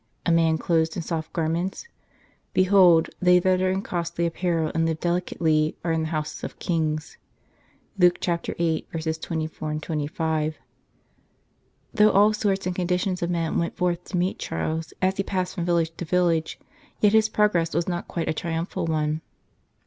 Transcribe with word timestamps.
A 0.25 0.31
man 0.31 0.57
clothed 0.57 0.95
in 0.95 1.03
soft 1.03 1.31
garments? 1.31 1.87
Behold, 2.55 3.11
they 3.21 3.37
that 3.37 3.61
are 3.61 3.69
in 3.69 3.83
costly 3.83 4.25
apparel, 4.25 4.71
and 4.73 4.83
live 4.87 4.99
delicately, 4.99 5.75
are 5.83 5.91
in 5.91 6.01
the 6.01 6.07
houses 6.07 6.43
of 6.43 6.57
kings" 6.57 7.17
(Luke 7.99 8.17
vii. 8.25 8.81
24, 8.89 9.75
25). 9.75 10.57
Though 11.93 12.09
all 12.09 12.33
sorts 12.33 12.65
and 12.65 12.75
conditions 12.75 13.21
of 13.21 13.29
men 13.29 13.59
went 13.59 13.77
forth 13.77 14.03
to 14.05 14.17
meet 14.17 14.39
Charles 14.39 14.91
as 15.03 15.17
he 15.17 15.21
passed 15.21 15.53
from 15.53 15.65
village 15.65 15.95
to 15.97 16.05
village, 16.05 16.57
yet 16.99 17.13
his 17.13 17.29
progress 17.29 17.75
was 17.75 17.87
not 17.87 18.07
quite 18.07 18.27
a 18.27 18.33
triumphal 18.33 18.87
one. 18.87 19.21